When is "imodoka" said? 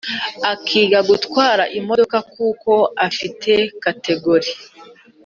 1.79-2.17